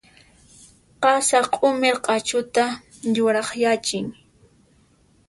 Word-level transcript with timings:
Qasa 1.03 1.39
q'umir 1.57 1.97
q'achuta 2.07 2.65
yurakyachin. 3.15 4.07